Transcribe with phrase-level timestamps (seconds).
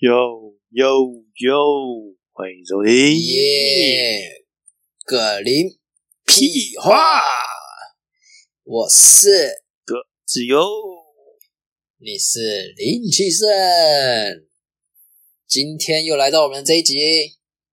[0.00, 0.96] 哟哟
[1.44, 2.90] 哟，欢迎收听。
[3.20, 4.46] 耶，
[5.04, 5.78] 葛林
[6.24, 7.20] 屁话，
[8.64, 10.58] 我是葛子悠，
[11.98, 13.46] 你是林启胜，
[15.46, 16.94] 今天又来到我们这一集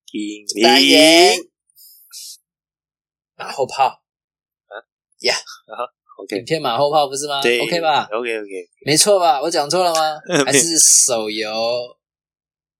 [0.04, 1.50] 听单元听。
[3.36, 4.02] 马后炮
[5.20, 5.34] 呀
[6.18, 9.40] ，OK，影片马后炮不是吗对？OK 吧？？OK OK，没错吧？
[9.40, 10.20] 我讲错了吗？
[10.44, 11.50] 还是手游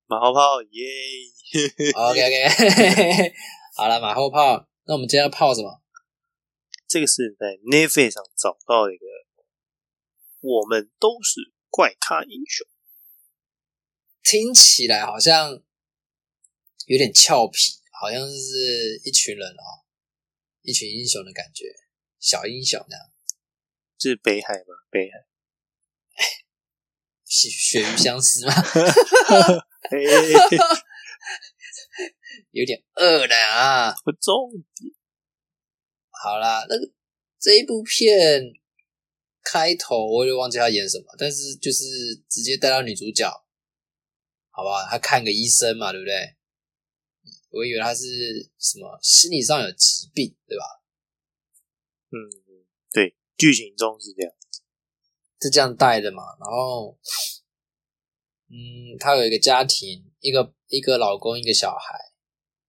[0.09, 0.87] 马后炮耶
[1.95, 3.35] ！？OK OK，
[3.77, 4.67] 好了，马后炮。
[4.85, 5.83] 那我们今天要泡什么？
[6.89, 9.05] 这个是在 Netflix 上找到的一个，
[10.41, 12.67] 我们都是怪咖英雄。
[14.23, 15.63] 听起来好像
[16.87, 19.85] 有点俏皮，好像是一群人哦，
[20.63, 21.67] 一群英雄的感觉，
[22.19, 23.11] 小英雄那样，
[23.99, 24.75] 这是北海吗？
[24.91, 25.27] 北海。
[27.27, 28.55] 血血鱼相思嘛，
[32.53, 33.93] 有点饿了啊。
[34.05, 34.93] 不重点。
[36.11, 36.91] 好啦，那个
[37.39, 38.53] 这一部片
[39.43, 41.85] 开头我也忘记他演什么，但是就是
[42.29, 43.29] 直接带到女主角，
[44.51, 46.37] 好吧，他看个医生嘛，对不对？
[47.51, 48.05] 我以为他是
[48.59, 50.83] 什么心理上有疾病，对吧？
[52.11, 52.19] 嗯，
[52.93, 54.33] 对，剧情中是这样。
[55.41, 56.23] 是这样带的嘛。
[56.41, 56.99] 然后，
[58.51, 61.95] 嗯，他有一个家庭，一个一个老公，一个小孩，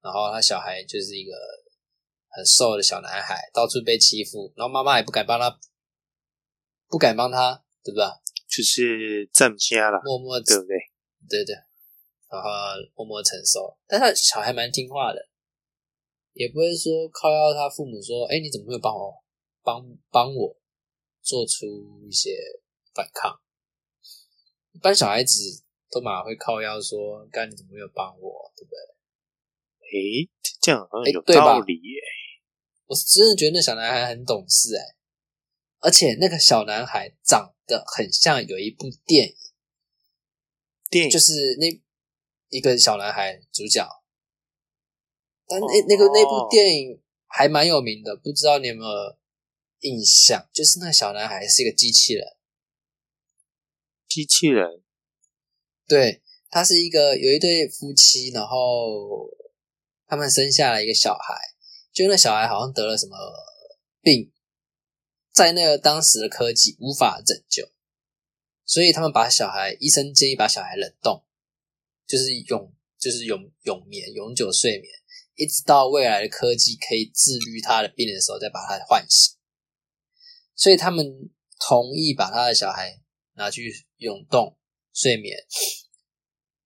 [0.02, 1.32] 然后他小孩就是一个
[2.28, 5.60] 很瘦的小男孩，到处被欺负，然后妈妈也不敢帮他，
[6.88, 8.22] 不敢帮他，对吧？
[8.50, 10.76] 就是站家了，默默对不对？
[11.30, 11.56] 对对，
[12.30, 12.50] 然后
[12.96, 15.30] 默默承受，但他小孩蛮听话的，
[16.34, 19.14] 也不会说靠要他父母说，哎，你怎么会帮我
[19.64, 20.58] 帮帮我
[21.22, 21.66] 做出
[22.06, 22.32] 一些
[22.94, 23.40] 反抗？
[24.72, 28.78] 一般小孩子都马会靠腰说，干你怎么没有帮我，对不对？
[29.92, 30.30] 诶，
[30.62, 32.02] 这样好像有道理耶。
[32.86, 34.96] 我是真的觉得那小男孩很懂事哎、
[35.80, 39.36] 而且那个小男孩长得很像有一部电影。
[40.90, 41.82] 电影就是那
[42.50, 43.88] 一个小男孩主角，
[45.48, 49.18] 但那哦那个那部电影还蛮有名的，不知道你有没有
[49.82, 50.50] 印象？
[50.52, 52.26] 就是那小男孩是一个机器人，
[54.08, 54.82] 机器人
[55.90, 59.28] 对，他是一个有一对夫妻，然后
[60.06, 61.34] 他们生下了一个小孩，
[61.92, 63.18] 就那小孩好像得了什么
[64.00, 64.32] 病，
[65.34, 67.72] 在那个当时的科技无法拯救，
[68.66, 71.26] 所以他们把小孩，医生建议把小孩冷冻，
[72.06, 74.94] 就是永就是永永眠、永久睡眠，
[75.34, 79.36] 一直到未来的科技可以治愈他的病人的时候，再把他唤醒。
[80.54, 83.02] 所以他们同意把他的小孩
[83.34, 84.59] 拿去永冻
[85.00, 85.38] 睡眠，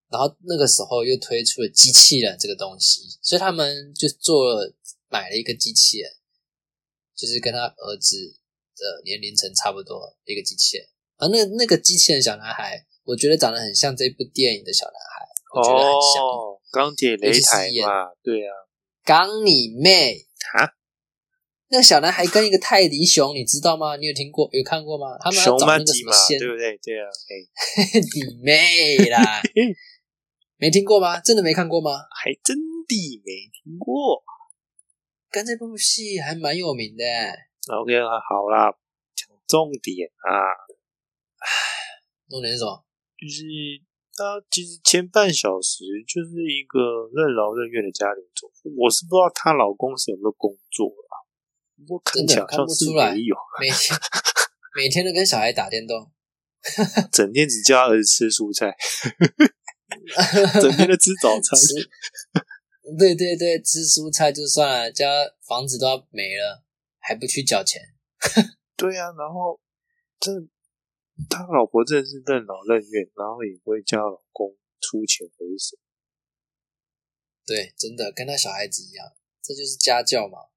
[0.10, 4.74] 然后那个时候又推出了机器人这个东西，所以他们就做了
[5.08, 6.12] 买了一个机器人，
[7.16, 8.40] 就是跟他儿子
[8.76, 10.88] 的年龄层差不多一个机器人。
[11.18, 16.24] 而那那个机器人小男孩，我觉得长得很像这部电影的小男孩，我觉得很像。
[16.26, 18.54] 哦，钢铁雷台嘛，对啊，
[19.04, 20.26] 钢你妹！
[20.58, 20.74] 啊，
[21.74, 23.96] 那个小男孩跟一个泰迪熊，你知道吗？
[23.96, 25.18] 你有听过、有看过吗？
[25.18, 26.78] 他们要熊找那个曼吉嘛，什么仙，对不对？
[26.78, 27.34] 对啊，哎，
[28.14, 29.42] 你妹啦！
[30.58, 31.20] 没听过吗？
[31.20, 31.90] 真的没看过吗？
[32.14, 32.64] 还真的
[33.26, 34.24] 没听过。
[35.32, 37.34] 跟这部戏还蛮有名的欸
[37.74, 37.92] ，OK，
[38.30, 38.70] 好啦，
[39.16, 40.30] 讲重点啊，
[42.30, 42.86] 重点是什么？
[43.18, 43.42] 就是
[44.14, 50.86] 他其实前半小时就是一个任劳任怨的家庭主妇，我是不知道她老公是有没有工作
[52.14, 53.12] 真的看不出来
[53.60, 54.00] 每天
[54.76, 56.12] 每天都跟小孩打电动，
[57.12, 58.76] 整天只叫儿子吃蔬菜，
[60.62, 61.60] 整天都吃早餐。
[61.60, 61.90] 吃，
[62.98, 65.08] 对对对，吃蔬菜就算了，家
[65.48, 66.64] 房子都要没了，
[67.00, 67.82] 还不去缴钱，
[68.76, 69.60] 对啊，然后
[70.20, 70.32] 这
[71.30, 75.78] 他老婆真的是任劳任怨，然后也不会叫老公出钱回手。
[77.46, 79.06] 对，真的跟他小孩子一样，
[79.44, 80.53] 这就是家教嘛，嗯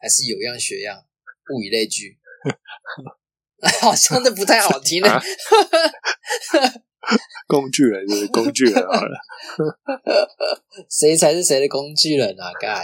[0.00, 1.04] 还是有样学样，
[1.54, 2.18] 物以类聚。
[3.80, 5.10] 好像这不太好听呢。
[5.10, 5.22] 啊
[7.46, 9.16] 工具人就是工具人好了。
[10.90, 12.52] 谁才是谁的工具人啊？
[12.60, 12.82] 干。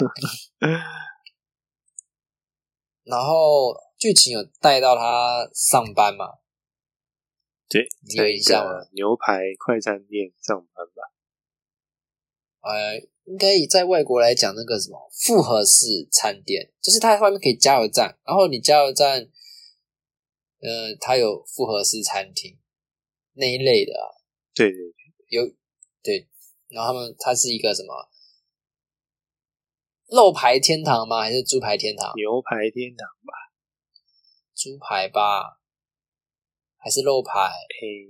[3.03, 6.39] 然后剧情有带到他上班嘛？
[7.69, 8.87] 对，你有印象吗？
[8.93, 11.11] 牛排快餐店上班吧。
[12.61, 19.21] 呃，应该以在外国来讲，那个什么复合式餐店，就是它外面可以加油站，然后你加油站，
[20.61, 22.59] 呃，它有复合式餐厅
[23.35, 24.11] 那一类的啊，
[24.55, 24.95] 对对对，
[25.29, 25.47] 有
[26.03, 26.29] 对，
[26.69, 28.09] 然后他们它是一个什么
[30.09, 31.23] 肉排天堂吗？
[31.23, 32.13] 还是猪排天堂？
[32.17, 33.33] 牛排天堂吧，
[34.55, 35.61] 猪排吧，
[36.77, 37.33] 还是肉排？
[37.39, 38.09] 诶，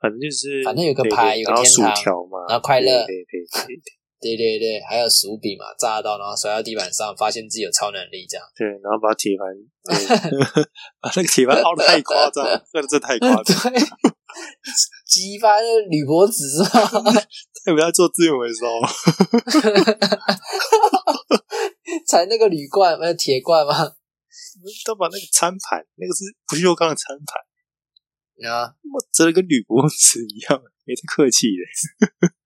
[0.00, 3.82] 反正就是反正有个排有个天堂条嘛，然后快乐对对对对
[4.22, 8.46] 对对对对，还有薯饼嘛，炸到然后摔到地板上，发现自己有超能力，这样。
[8.54, 9.50] 对，然后把铁盘，
[11.02, 13.80] 把那个铁盘凹的太夸张，那个真的太夸张，对，
[15.10, 16.78] 激发那个铝箔纸是吧？
[17.66, 18.66] 要不要做资源回收？
[22.06, 23.74] 才那个铝罐，那铁罐吗？
[24.84, 27.42] 他把那个餐盘，那个是不锈钢的餐盘，
[28.50, 31.64] 啊，我折的跟铝箔纸一样，没太客气的。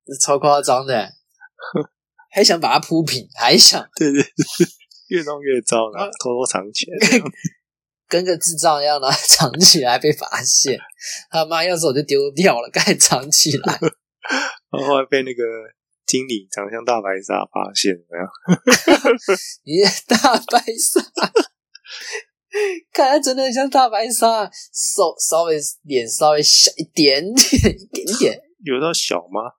[0.06, 1.12] 这超夸张的，
[2.30, 4.28] 还想把它铺平，还想对对对，
[5.08, 6.98] 越弄越糟，然后偷偷藏起来。
[8.08, 10.78] 跟个智障一样的藏起来被发现，
[11.28, 13.78] 他妈要是我就丢掉了，该藏起来。
[14.70, 15.42] 然后后来被那个
[16.06, 18.26] 经理长得像大白鲨发现，有没有？
[19.66, 21.00] 你大白鲨，
[22.92, 28.40] 看他真的很像大白鲨，手稍微脸稍微小一点点，一点点。
[28.64, 29.50] 有到小吗？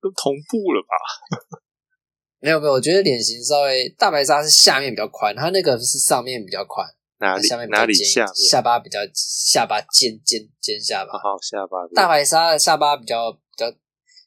[0.00, 1.60] 都同步了吧？
[2.40, 6.86] 没有没有，我觉得脸型稍微大白鲨是下面比较宽，它那个是上面比较宽，
[7.18, 8.34] 哪里下面哪里尖下面？
[8.48, 11.12] 下巴比较下巴尖尖尖下巴。
[11.18, 13.66] 好下巴大白鲨的下巴比较比较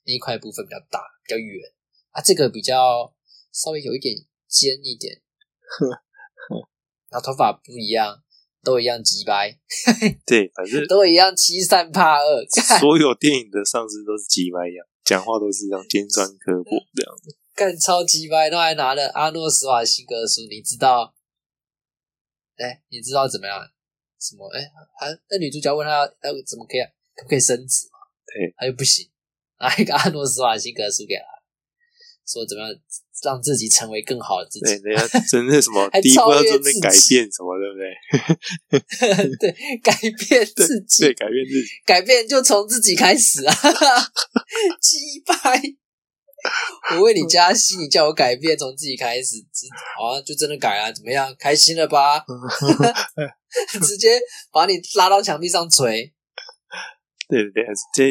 [0.06, 1.62] 那一块部分比较大，比较圆
[2.12, 3.14] 啊，这个比较
[3.54, 4.14] 稍微有一点
[4.48, 5.22] 尖一点，
[7.10, 8.22] 然后头发不一样，
[8.62, 9.58] 都一样鸡掰，
[10.26, 12.44] 对，反 正都一样欺善怕恶，
[12.80, 17.36] 所有电影的上司都是鸡掰一样，讲话都是这样尖酸刻薄这样子。
[17.54, 21.14] 干超级白，都还拿了阿诺·斯瓦辛格的书，你知道？
[22.58, 23.60] 哎，你知道怎么样？
[24.20, 24.48] 什么？
[24.50, 26.82] 哎，还那女主角问他要要怎么可以
[27.16, 28.00] 可不可以升职嘛？
[28.26, 29.10] 对，他又不行，
[29.60, 31.41] 拿一个阿诺·斯瓦辛格的书给他，
[32.32, 32.72] 说怎么样
[33.24, 34.84] 让自己成为更好的自对，己。
[34.84, 39.38] 人家真的什么第一步要准备改变什么，对不对？
[39.38, 41.68] 对，改变自己，对，改变自己。
[41.86, 43.54] 改变就从自己开始啊！
[44.82, 45.62] 击败，
[46.96, 49.68] 我为你加薪，你叫我改变，从自己开始，只
[49.98, 51.36] 好啊，就真的改啊，怎么样？
[51.38, 52.24] 开心了吧？
[53.86, 54.20] 直接
[54.52, 56.14] 把你拉到墙壁上捶。
[57.28, 58.04] 对对对，这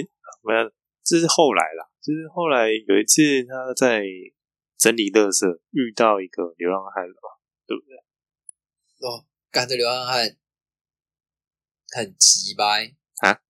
[0.42, 0.70] 没有，
[1.04, 4.02] 这是后来啦，就是后来有一次他在
[4.78, 7.28] 整理垃圾，遇到一个流浪汉了嘛，
[7.66, 7.96] 对不对？
[9.06, 10.36] 哦，赶着流浪汉
[11.94, 13.42] 很急掰啊，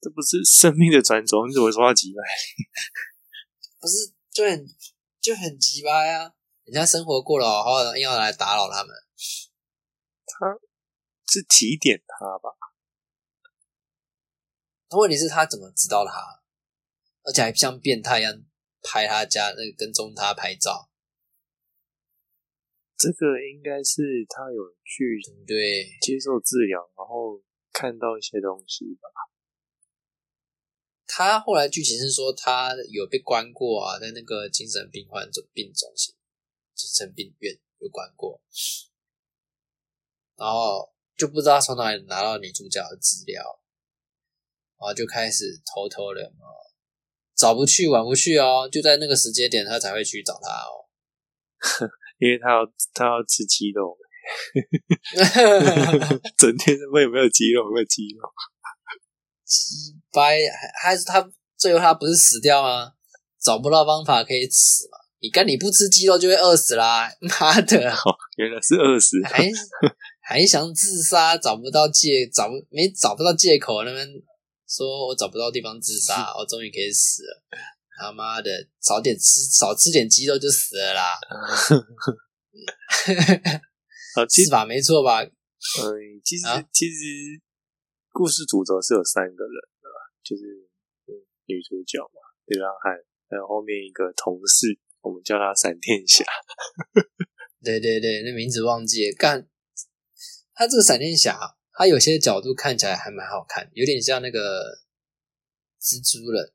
[0.00, 2.22] 这不是生命的转轴，你怎么说他急掰？
[3.80, 4.66] 不是就很
[5.20, 6.34] 就很急掰啊！
[6.64, 8.94] 人家生活过得好好的，硬要来打扰他们。
[10.26, 10.58] 他
[11.26, 12.50] 是提点他吧？
[14.96, 16.42] 问题是他怎么知道他，
[17.28, 18.42] 而且还像变态一样
[18.80, 20.88] 拍他家，那个跟踪他拍照，
[22.96, 25.84] 这个应该是他有去对？
[26.00, 29.10] 接受治疗，然后看到一些东西吧。
[31.06, 36.14] 他后来剧情是说他有被关过啊，在那个精神病患中病中心、
[36.74, 38.40] 精神病院有关过，
[40.34, 43.60] 然后就不知道从哪里拿到女主角的资料，
[44.78, 46.46] 然后就开始偷偷的嘛，
[47.38, 50.84] 找不去晚不去哦，就在那个时间点他才会去找他哦。
[52.18, 53.96] 因为他要他要吃鸡肉，
[56.36, 58.28] 整天问有没有鸡肉，有没有鸡肉。
[59.44, 60.36] 鸡掰，
[60.82, 62.92] 还还是他最后他不是死掉吗？
[63.40, 64.98] 找不到方法可以死嘛？
[65.20, 67.08] 你干你不吃鸡肉就会饿死啦！
[67.22, 69.16] 妈的，哦，原来是饿死。
[69.24, 69.48] 还
[70.20, 74.06] 还想自杀，找不到借找不没找不到借口，那边
[74.68, 77.42] 说我找不到地方自杀，我终于可以死了。
[77.98, 81.18] 他妈的，少点吃少吃点鸡肉就死了啦，
[84.14, 84.64] 好，其实是吧？
[84.64, 85.24] 没错吧？
[85.24, 85.32] 嗯，
[86.24, 86.94] 其实、啊其实
[88.12, 90.68] 故事主轴是有三个人的啦，就是
[91.06, 91.10] 嗯
[91.46, 92.92] 女主角嘛，流浪汉，
[93.28, 96.24] 还有后面一个同事，我们叫他闪电侠。
[97.64, 99.16] 对对对，那名字忘记了。
[99.16, 99.48] 干，
[100.54, 104.80] 他这个闪电侠，他有些角度看起来还蛮好看，有点像那个
[105.80, 106.52] 蜘蛛人，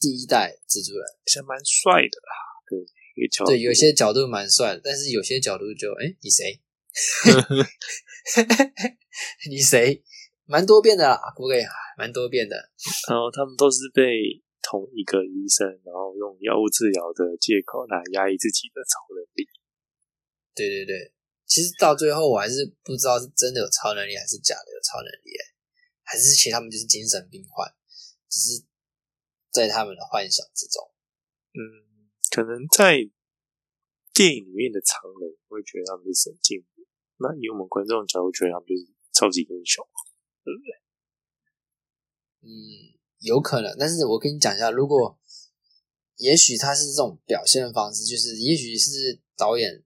[0.00, 1.06] 第一代蜘蛛人。
[1.24, 2.34] 其实蛮帅的啦，
[2.66, 2.76] 对，
[3.14, 6.60] 一个角度对，有些角度蛮帅的，但是有些角度就，哎，你谁？
[9.48, 10.02] 你谁？
[10.46, 11.62] 蛮多变的啦，不可以，
[11.96, 12.56] 蛮多变的。
[13.08, 14.02] 然后他们都是被
[14.60, 19.46] 同一个医生，然后用药物治疗的借口来压抑自己的超能力。
[20.56, 21.12] 对对对，
[21.48, 25.44] 其实到最后我还是不知道是真的有超能力还是假的有超能力、欸，
[26.04, 27.66] 还是其实他们就是精神病患，
[28.28, 28.64] 只是
[29.50, 30.92] 在他们的幻想之中。
[31.56, 33.00] 嗯，可能在
[34.12, 36.84] 电影里面的常人会觉得他们是神经病，
[37.16, 39.82] 那以我们观众角度觉得他们就是超级英雄，
[40.44, 40.70] 对不对？
[42.44, 42.52] 嗯，
[43.20, 45.18] 有可能，但是我跟你讲一下，如果
[46.16, 49.82] 也许他是这种表现的方式，就是也许是导演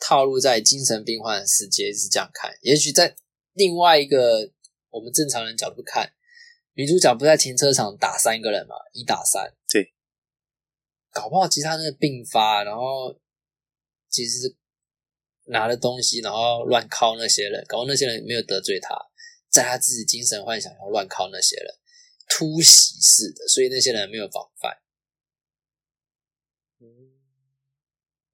[0.00, 3.16] 套路在精神病患的世界是这样看，也许在
[3.52, 4.50] 另外一个
[4.90, 6.12] 我们正常人角度看，
[6.74, 9.92] 女主角不在停车场打三个人嘛，一打三，对，
[11.10, 13.18] 搞不好其实他那个病发，然后
[14.08, 14.54] 其实
[15.46, 18.96] 拿了东西，然后乱靠那些人，搞那些人没有得罪他。
[19.48, 21.74] 在他自己精神幻想要乱靠那些人，
[22.28, 24.76] 突袭式的，所以那些人没有防范。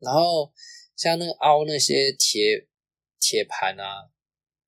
[0.00, 0.52] 然后
[1.02, 2.68] 像那个凹那些铁
[3.18, 4.08] 铁盘啊，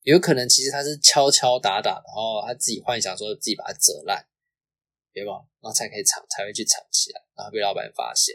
[0.03, 4.27] 有可能其实他是敲敲打打，然后他自己幻想说自己把它折烂，
[5.13, 5.33] 对吧？
[5.61, 8.35] 然后才可以藏，才会去藏起来，然后被老板发现。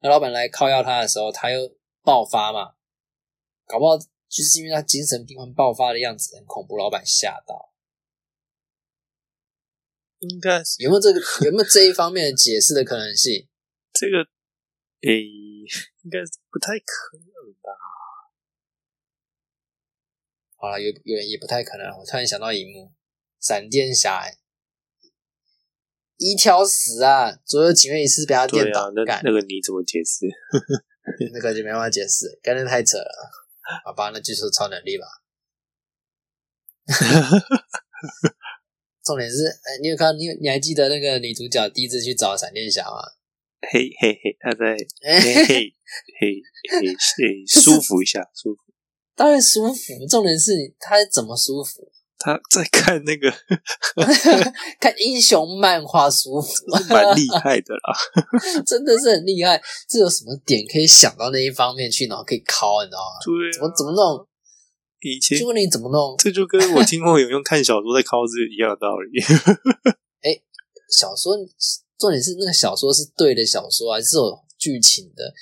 [0.00, 2.74] 那老板来靠要他的时候，他又爆发嘛，
[3.66, 3.96] 搞不好。
[4.30, 7.74] 就是因为他精神病患爆发的样子很恐怖，老板吓到。
[10.20, 13.48] 应该是有没有这个有没有这一方面的解释的可能性？
[13.92, 14.18] 这个
[15.02, 15.18] 诶，
[16.04, 17.70] 应该是不太可能吧。
[20.56, 21.86] 好了，有有人也不太可能。
[21.98, 22.92] 我突然想到一幕，
[23.40, 24.30] 闪电侠
[26.18, 27.32] 一条死啊！
[27.46, 30.26] 左右警卫一次被他电倒，那那个你怎么解释？
[31.32, 33.30] 那个就没办法解释，干的太扯了。
[33.84, 35.06] 好吧，那就是超能力吧。
[39.02, 40.14] 重点是，哎，你有看？
[40.18, 43.00] 你你还记得那个女主角第一次去找闪电侠吗？
[43.72, 45.74] 嘿嘿嘿，她在嘿 嘿
[46.20, 48.60] 嘿嘿嘿 舒服一下，舒服。
[49.14, 50.06] 当然舒服。
[50.08, 51.90] 重点是，他怎么舒服？
[52.22, 53.32] 他在看那个
[54.78, 56.52] 看英雄漫画，舒服，
[56.92, 59.58] 蛮厉害的啦，真的是很厉害。
[59.88, 63.16] 这有什么点可以想到那一方面去，然后可以考，你知道吗？
[63.24, 64.26] 对，怎么怎么弄？
[65.00, 69.18] 以前就问你怎么弄，这就跟我听过有用看小说在考是一样的道理。
[70.20, 70.36] 哎，
[70.90, 71.34] 小说
[71.98, 75.32] 重点是那个小说是对的小说，还是有剧情的？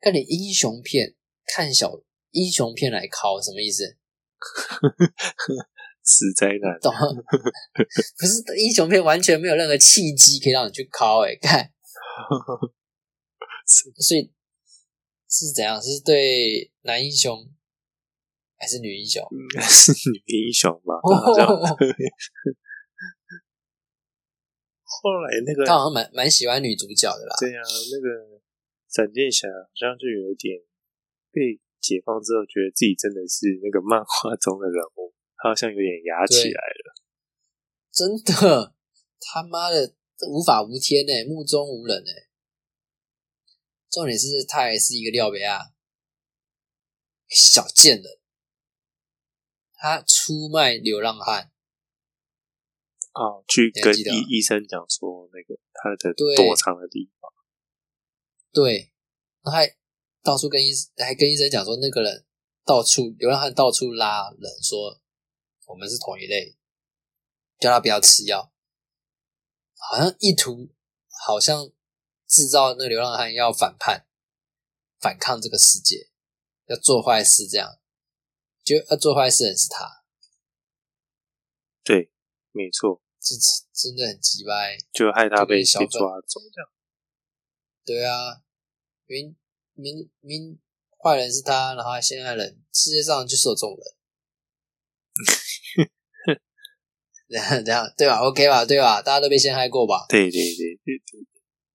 [0.00, 1.14] 看你英雄片，
[1.46, 3.96] 看小英雄片来考，什么意思？
[6.02, 6.90] 死灾难，懂？
[8.18, 11.70] 不是英雄片，完全没有任何契机可以让你去考哎，看，
[13.68, 14.32] 所以
[15.28, 15.80] 是怎样？
[15.80, 17.48] 是对男英雄
[18.56, 19.22] 还是女英雄？
[19.30, 20.94] 应该是女英雄吧。
[25.02, 27.36] 后来那个他好像蛮蛮喜欢女主角的啦。
[27.38, 28.40] 对啊，那个
[28.90, 30.60] 闪电侠好像就有一点
[31.30, 35.14] 被解放之后，觉得自己真的是那个漫画中的人物。
[35.42, 36.94] 他好像有点哑起来了，
[37.90, 38.74] 真的，
[39.18, 39.94] 他妈的
[40.28, 42.10] 无法无天呢，目中无人呢。
[43.90, 45.72] 重点是他还是一个廖贝亚
[47.26, 48.18] 小贱人，
[49.72, 51.50] 他出卖流浪汉，
[53.14, 57.10] 哦，去跟医医生讲说那个他的躲藏的地
[58.52, 58.92] 方，对，
[59.42, 59.76] 他还
[60.22, 62.26] 到处跟医还跟医生讲说那个人
[62.64, 65.00] 到处流浪汉到处拉人说。
[65.66, 66.56] 我们是同一类，
[67.60, 68.52] 叫他不要吃药，
[69.76, 70.68] 好像意图
[71.24, 71.70] 好像
[72.26, 74.04] 制造那个流浪汉要反叛、
[74.98, 76.10] 反抗这个世界，
[76.66, 77.78] 要做坏事，这样
[78.64, 80.02] 就要做坏事的人是他。
[81.84, 82.10] 对，
[82.50, 83.36] 没错，这
[83.72, 86.68] 真的很鸡掰，就害他被被抓走这样。
[87.90, 88.40] 对啊，
[89.06, 89.34] 明
[89.74, 90.60] 明明
[91.02, 93.84] 坏人是他，然后现在人世界上就是有这种人。
[97.28, 98.64] 这样这样对吧？OK 吧？
[98.64, 99.02] 对吧？
[99.02, 100.06] 大家都被陷害过吧？
[100.08, 101.26] 对对对对对。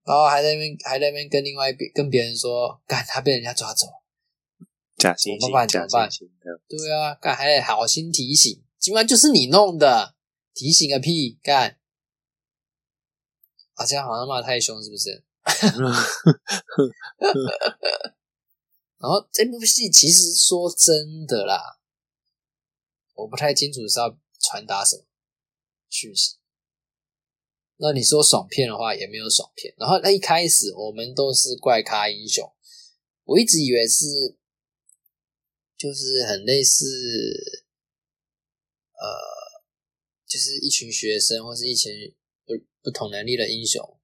[0.06, 3.88] 然后还在那边还在那边跟另外一边跟别人说，干他被人家抓走，
[4.98, 6.62] 假惺惺，假惺惺的。
[6.70, 10.16] 对啊，干还得好心提醒，今晚就是你弄的，
[10.54, 11.40] 提醒个屁！
[11.44, 11.78] 干，
[13.74, 15.24] 啊，这样好像骂太凶，是不是？
[18.98, 21.80] 然后这部戏其实说真的啦，
[23.14, 25.06] 我不太清楚是要传达什么。
[25.90, 26.38] 讯息。
[27.78, 29.76] 那你说爽片的话，也没有爽片。
[29.78, 32.52] 然后那一开始我们都是怪咖英雄，
[33.24, 34.38] 我一直以为是，
[35.78, 36.86] 就是很类似，
[38.94, 39.06] 呃，
[40.26, 44.00] 就是一群学生或是一群不不同能力的英雄，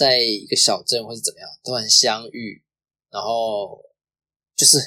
[0.00, 2.64] 在一个小镇或是怎么样，突然相遇，
[3.10, 3.78] 然后
[4.56, 4.78] 就是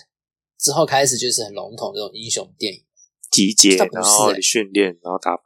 [0.57, 2.83] 之后开始就是很笼统这种英雄电影。
[3.29, 5.43] 集结，然后训练，然后打牌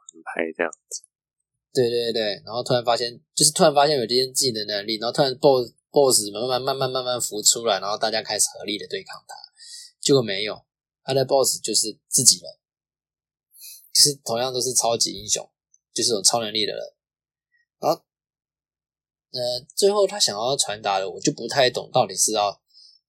[0.56, 1.02] 这样子。
[1.72, 9.34] 对对对，然后突然发现，就是突然发现有这些自己的能力，然后突然 boss boss 慢慢慢慢慢慢浮出来，然后大家开始合力的对抗他，
[10.00, 10.64] 结果没有，
[11.04, 12.50] 他的 boss 就是自己人，
[13.92, 15.46] 就是同样都是超级英雄，
[15.92, 16.82] 就是有超能力的人，
[17.80, 18.02] 然后，
[19.30, 22.60] 呃，最后他想要传达的，我就不太懂到底是要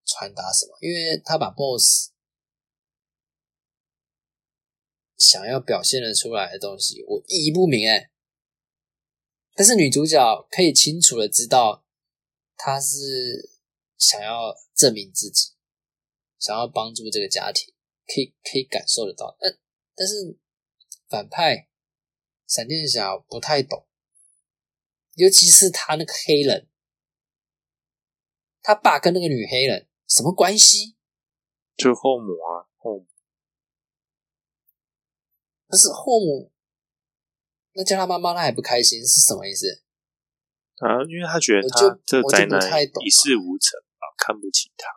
[0.05, 2.11] 传达什么，因为他把 boss
[5.17, 8.11] 想要表现的出来的东西，我意义不明哎。
[9.55, 11.83] 但是女主角可以清楚的知道，
[12.55, 13.49] 她是
[13.97, 15.51] 想要证明自己，
[16.39, 17.73] 想要帮助这个家庭，
[18.07, 19.35] 可以可以感受得到。
[19.37, 19.57] 但
[19.95, 20.39] 但是
[21.09, 21.67] 反派
[22.47, 23.85] 闪电侠不太懂，
[25.19, 26.69] 尤其是他那个黑人，
[28.61, 30.95] 他爸跟那个女黑人什么关系？
[31.75, 33.07] 就后母啊，后母
[35.67, 36.53] 不是后母。
[37.73, 39.83] 那叫他妈妈，他还不开心，是什么意思？
[40.77, 42.59] 啊，因为他觉得他这宅男
[43.03, 44.87] 一事无成啊，看不起他。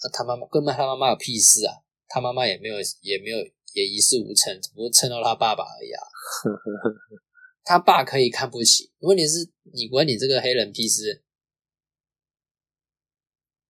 [0.00, 1.84] 那他妈妈根本他妈妈有屁事啊！
[2.08, 3.38] 他妈妈也没有，也没有，
[3.74, 6.00] 也一事无成，只不过蹭到他爸爸而已啊。
[7.68, 11.22] 他爸可以看不起，问题是你管你这个黑人屁事，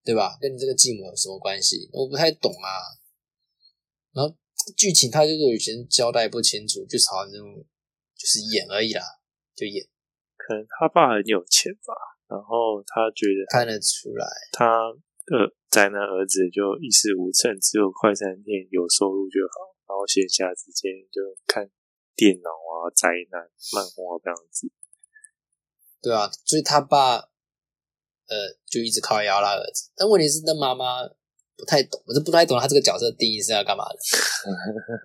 [0.05, 0.37] 对吧？
[0.39, 1.89] 跟你这个继母有什么关系？
[1.91, 2.69] 我不太懂啊。
[4.13, 4.35] 然后。
[4.75, 7.47] 剧情他就是以前交代不清楚，就好像那种
[8.13, 9.01] 就是演而已啦，
[9.55, 9.87] 就演。
[10.35, 11.95] 可能他爸很有钱吧，
[12.27, 14.91] 然后他觉得看得出来，他
[15.25, 21.63] 的宅男儿子就一事无成，只有快餐店有收入就好，然后闲暇之间就看
[22.19, 23.39] 电脑啊、灾难
[23.71, 24.67] 漫画这样子。
[26.01, 28.35] 对啊，所以他爸呃
[28.69, 31.07] 就一直靠压拉儿子，但问题是那妈妈。
[31.59, 33.99] 不太懂，我是不太懂他这个角色定义是要干嘛的，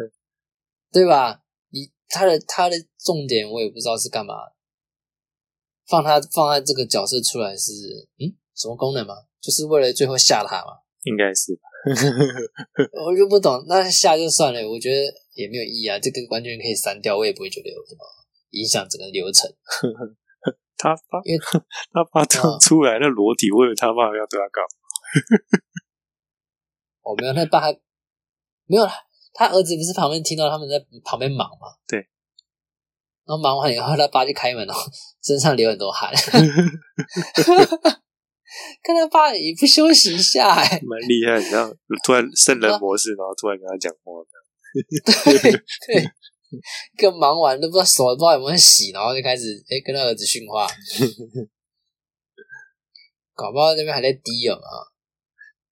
[0.93, 1.43] 对吧？
[1.71, 4.35] 你他的他的重点我也不知道是干嘛，
[5.89, 7.73] 放他放在这个角色出来是
[8.19, 9.17] 嗯什么功能吗？
[9.41, 10.84] 就是为了最后吓他吗？
[11.05, 11.63] 应该是吧，
[13.05, 14.97] 我就不懂，那下就算了，我觉得
[15.35, 18.01] 也没有意义啊，这个完全可以删掉，我也不会觉得有什么
[18.51, 19.51] 影响整个流程。
[20.77, 21.41] 他爸，因为
[21.93, 24.69] 他爸刚出来那裸体，我以为他爸要对他干嘛。
[27.03, 27.71] 哦，没有，他爸
[28.67, 28.87] 没有
[29.33, 31.69] 他儿子不是旁边听到他们在旁边忙吗？
[31.87, 31.99] 对，
[33.27, 34.75] 然后忙完以后，他爸就开门了，
[35.23, 36.13] 身上流很多汗。
[38.83, 44.13] 看他爸也不休息一下，哎，蛮厉害，然后突然 圣人模式，然后突然跟他讲话，
[45.25, 45.53] 对
[45.87, 46.11] 对，
[46.97, 50.67] 刚忙完都不知道手不知道有没有洗，然后就开始哎跟他儿子训话，
[53.35, 54.57] 搞不好那边还在滴啊。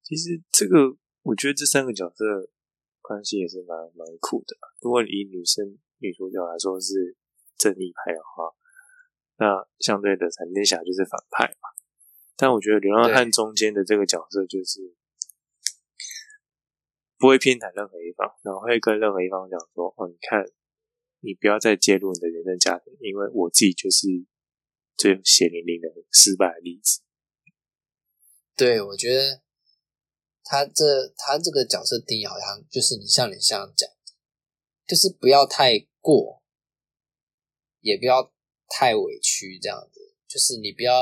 [0.03, 0.97] 其实这个。
[1.25, 2.25] 我觉得这三个角色
[3.01, 4.57] 关系也是蛮蛮酷的。
[4.81, 7.17] 如果以女生女主角来说是
[7.57, 8.51] 正义派的话，
[9.39, 11.69] 那相对的闪电侠就是反派嘛。
[12.43, 14.97] 但我觉得流浪汉中间的这个角色就是
[17.17, 20.45] 不会偏袒任何一方，然后会跟任何一方讲说：“哦，你看，
[21.21, 24.09] 你不要再介入你的原生家庭，因为我自己就是
[24.97, 27.03] 最血淋淋的失败的例子。”
[28.59, 29.43] 对，我觉得。
[30.45, 33.89] 他这他这个角色定义好像就是你像你像讲，
[34.85, 36.43] 就是不要太过，
[37.81, 38.33] 也不要
[38.69, 40.93] 太委屈这样子，就是你不要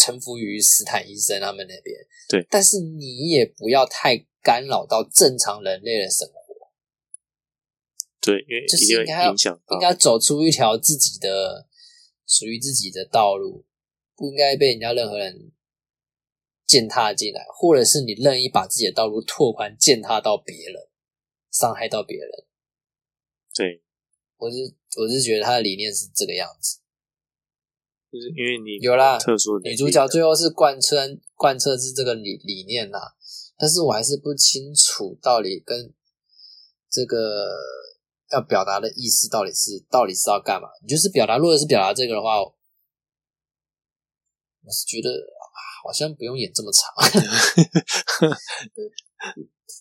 [0.00, 1.94] 臣服于斯坦医生他们那边，
[2.28, 6.70] 对，但是你也不要太干扰到正常人类的生活，
[8.20, 11.66] 对，因为就是应该要应该走出一条自己的
[12.26, 13.66] 属于自己的道路，
[14.16, 15.52] 不应该被人家任何人。
[16.70, 20.86] 践踏进来，或者是你任意把自己的道路拓宽，践踏到别人，
[21.50, 22.30] 伤害到别人。
[23.52, 23.82] 对，
[24.36, 24.56] 我是
[24.96, 26.78] 我是觉得他的理念是这个样子，
[28.12, 30.96] 就是因为你有啦，特殊女主角最后是贯彻
[31.36, 33.14] 贯彻是这个理理念啦，
[33.58, 35.92] 但是我还是不清楚到底跟
[36.90, 37.46] 这个
[38.32, 40.68] 要表达的意思到底是到底是要干嘛。
[40.82, 42.56] 你就是表达，如果是表达这个的话，我
[44.70, 45.10] 是觉得。
[45.82, 46.92] 好像不用演这么长，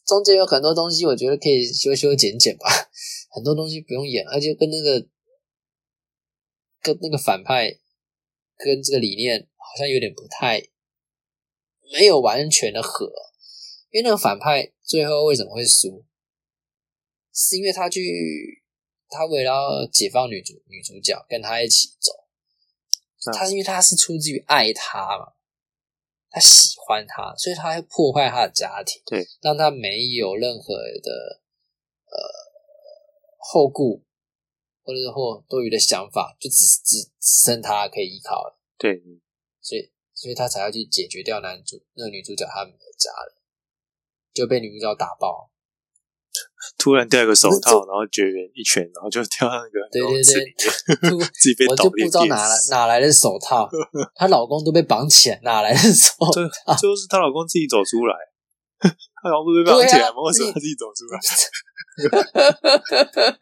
[0.08, 2.70] 中间有很多东西，我觉得可以修修剪剪吧。
[3.32, 5.06] 很多东西不用演，而且跟那个
[6.82, 7.78] 跟那个反派
[8.60, 10.62] 跟这个理念好像有点不太
[11.92, 13.12] 没有完全的合。
[13.90, 16.06] 因为那个反派最后为什么会输，
[17.34, 18.62] 是因为他去
[19.10, 22.28] 他为了解放女主女主角跟他一起走，
[23.34, 25.34] 他是因为他是出自于爱他嘛。
[26.32, 31.42] 他喜欢他，所以他会破坏他的家庭，对，让他没有任何的
[32.06, 32.18] 呃
[33.40, 34.04] 后顾，
[34.90, 39.00] 或者是或多余的想法，就只只只剩他可以依靠了，对，
[39.62, 43.36] 所以所以他才要去解决掉男主那个女主角他们的家人，
[44.34, 45.52] 就被女主角打爆。
[46.80, 50.24] 突然掉一个手套，然后绝缘一拳，然后就掉到那个对对
[51.56, 52.56] 对 我就不知道哪来。
[52.72, 53.70] 哪来的手套，
[54.16, 56.74] 她老公都被绑起来，哪来的手最套？
[56.76, 58.16] 最后是她老公自己走出来，
[58.82, 60.22] 她老公不是被绑起来吗？
[60.26, 61.20] 为什么她自己走出来？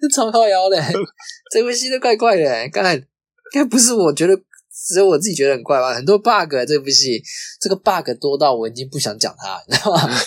[0.00, 0.78] 这 超靠腰嘞，
[1.52, 2.68] 这部戏都怪怪的。
[2.70, 3.04] 刚才应
[3.52, 4.36] 该不是我觉得，
[4.86, 5.94] 只有我自己觉得很怪吧？
[5.94, 7.22] 很多 bug，这部戏
[7.60, 10.08] 这个 bug 多到我已经不想讲它，你知道吗？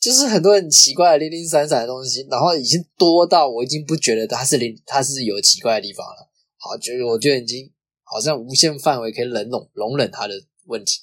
[0.00, 6.30] 就是很多很奇怪的零零散散的东西，然后已经多到我已经不觉得它是零，它是有奇怪的地方了。
[6.56, 7.70] 好，就是我觉得已经
[8.02, 10.34] 好像无限范围可以忍容容忍它的
[10.66, 11.00] 问题。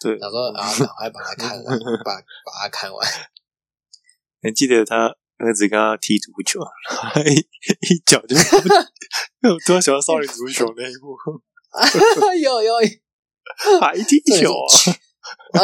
[0.00, 3.06] 对，想说啊，赶快把它看完，把把它看完。
[4.42, 11.16] 还记得他儿子跟他踢足球，然后一一脚就，我突然想到少林足球那一幕，
[12.42, 12.74] 有有，
[13.80, 14.52] 还踢球
[15.52, 15.58] 啊，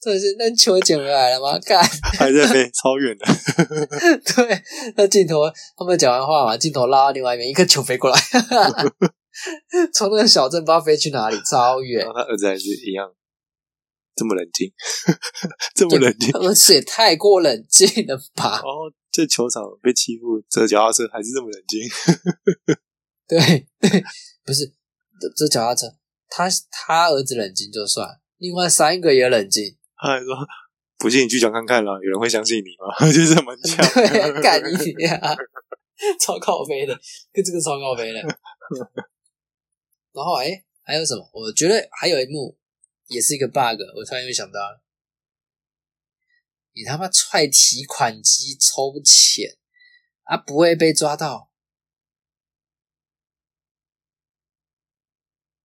[0.00, 1.58] 真的是 那球捡回来了吗？
[1.64, 1.82] 看，
[2.18, 3.26] 还在飞，超远的。
[4.34, 4.62] 对，
[4.96, 8.18] 那镜头他们讲完话嘛，镜头拉到另外一边，一个球飞过来，
[9.92, 12.08] 从那个小镇不知道飞去哪里，超远然。
[12.08, 13.10] 后他儿子还是一样
[14.20, 14.70] 这么冷静，
[15.74, 16.30] 这么冷静。
[16.34, 18.50] 而且也太过冷静了吧？
[18.52, 21.80] 然后这球场被欺负，这脚踏车还是这么冷静。
[23.26, 23.38] 对
[23.80, 24.04] 对，
[24.44, 24.66] 不是
[25.20, 25.86] 这这脚踏车，
[26.28, 29.76] 他他儿子冷静就算，另外三个也冷静。
[29.96, 30.34] 他还说
[30.98, 33.86] ：“不信你去讲看看啦，有人会相信你吗？” 就是蛮强。
[33.94, 35.18] 对，干你呀！
[36.20, 36.98] 超靠飞的，
[37.32, 38.20] 跟这个超靠飞的。
[40.12, 41.30] 然后哎，还有什么？
[41.32, 42.56] 我觉得还有一幕
[43.10, 44.82] 也是一个 bug，我突然又想到了，
[46.74, 49.58] 你他妈踹提款机抽钱
[50.22, 51.50] 啊，不会被抓到？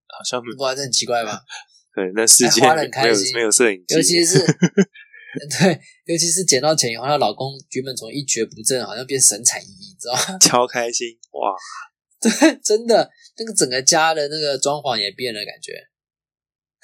[0.08, 1.43] 好像不知道这很奇怪吧？
[1.93, 4.39] 对，那世界很没有开心没有摄影机，尤其是
[5.60, 10.39] 对，尤其是捡到钱以后，她老公原本从一蹶不振，好像变神采奕奕，你知道吗？
[10.39, 11.53] 超开心哇！
[12.19, 15.73] 对，真的，那个整个家的那个装潢也变了，感觉。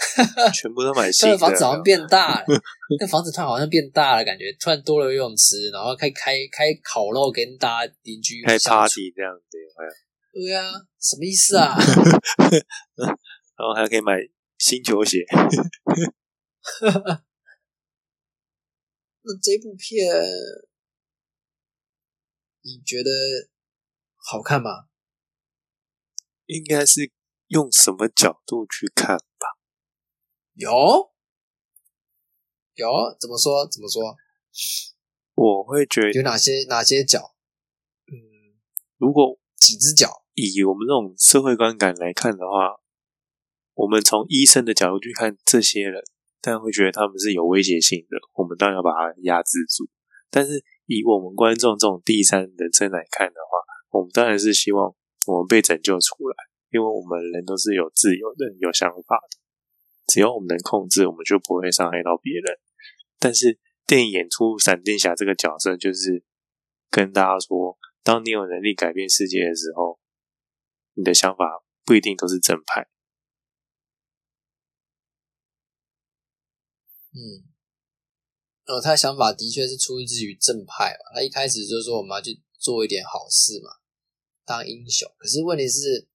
[0.53, 2.45] 全部都买新的，的房子好像变大了，
[2.99, 9.57] 那房子突然好像变大了，感觉突然多了游泳池，然后开开开烤肉跟大家邻居开 party 这样子，
[10.33, 10.63] 对啊，
[10.99, 11.75] 什么意思啊？
[12.97, 14.17] 然后还可以买
[14.57, 15.25] 新球鞋，
[19.23, 20.07] 那这部片
[22.63, 23.09] 你觉得
[24.15, 24.87] 好看吗？
[26.47, 27.11] 应该是
[27.47, 29.23] 用什么角度去看吧？
[30.53, 30.69] 有
[32.75, 32.87] 有，
[33.19, 33.67] 怎么说？
[33.67, 34.15] 怎么说？
[35.35, 37.35] 我会觉得，有哪些哪些脚？
[38.07, 38.59] 嗯，
[38.97, 40.23] 如果几只脚？
[40.33, 42.79] 以我们这种社会观感来看的话，
[43.73, 46.01] 我们从医生的角度去看这些人，
[46.39, 49.89] 当然会觉得他们是有威胁性的，我们当然要把它压制住。
[50.29, 54.95] 但是以我们观众这种第三人称来看的话，我们当然是希望
[55.27, 56.35] 我们被拯救出来，
[56.71, 59.37] 因为我们人都是有自由的、有想法的。
[60.11, 62.59] 只要我们能控制，我们就不会伤害到别人。
[63.17, 66.25] 但是电影演出闪电侠这个角色，就是
[66.89, 70.01] 跟大家说，当你有能力改变世界的时候，
[70.95, 72.89] 你的想法不一定都是正派。
[77.13, 77.47] 嗯，
[78.65, 81.15] 呃，他的想法的确是出自于正派嘛。
[81.15, 83.69] 他一开始就说我们要去做一点好事嘛，
[84.43, 85.09] 当英雄。
[85.17, 86.09] 可是问题是，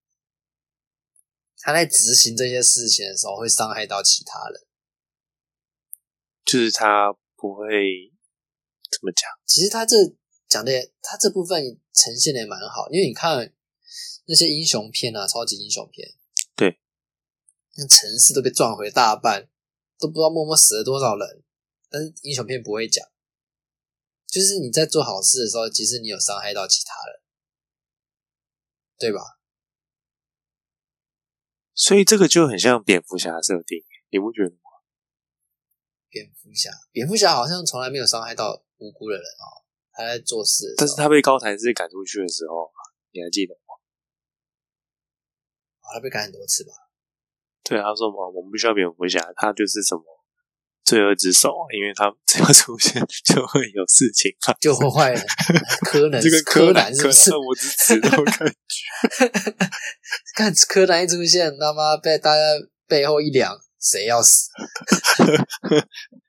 [1.59, 4.66] 他在执行这些事情的时候会伤害到其他人。
[6.45, 8.12] 就是他不会
[8.90, 9.97] 怎么讲，其实他这
[10.49, 13.53] 讲的，他这部分呈现的也蛮好，因为你看
[14.27, 16.14] 那些英雄片啊，超级英雄片，
[16.55, 16.79] 对，
[17.77, 19.49] 那城市都被撞毁大半，
[19.99, 21.42] 都不知道默默死了多少人，
[21.90, 23.05] 但是英雄片不会讲，
[24.29, 27.21] 就是你在做好事的时候，其实你有伤害到其他人，
[28.99, 29.40] 对吧？
[31.77, 34.57] 所以这个就很像蝙蝠侠设定，你不觉得吗？
[36.09, 39.62] 蝙蝠侠，蝙蝠侠好像从来没有伤害到无辜的人哦，
[39.93, 42.73] 他在做事但是他被高谭市赶出去的时候，
[43.12, 43.77] 你还记得吗？
[45.83, 46.73] 哦他被赶很多次吧？
[47.62, 50.03] 对，他说嘛，我们不需要蝙蝠侠，他就是什么
[50.87, 54.59] 罪恶之手，因为他只要出现就会有事情发生。
[54.61, 55.20] 就会坏人，
[55.83, 57.37] 柯南，这个柯南是不是？
[57.37, 58.55] 我只知道感觉。
[60.37, 62.40] 看柯南一出现，他妈被大家
[62.87, 64.49] 背后一凉，谁要死？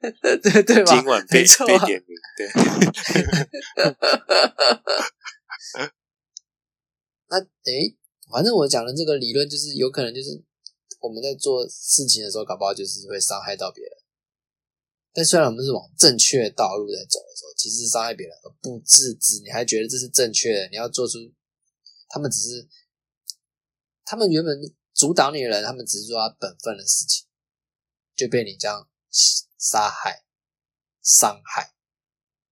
[0.41, 0.95] 对对吧？
[0.95, 2.49] 今晚被被点名，对，
[7.29, 7.95] 那诶，
[8.31, 10.29] 反正我讲的这个理论就是有可能就是
[11.01, 13.91] 我们在做事情的时候，搞不好就是会伤害到别人。
[15.17, 21.17] 但虽然我们是往正确的道路在走的时候，其实是伤害别人而不自知，你还觉得这是正确的，你要做出
[22.07, 22.69] 他们只是
[24.05, 24.55] 他们原本
[24.93, 27.25] 阻挡你的人，他们只是做他本分的事情，
[28.15, 28.87] 就被你这样
[29.57, 30.23] 杀害、
[31.01, 31.73] 伤害，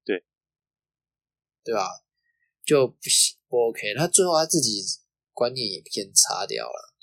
[0.04, 0.26] 对
[1.64, 2.04] 对吧？
[2.66, 4.82] 就不行不 OK，他最后他自己
[5.34, 6.96] 观念也偏差掉了。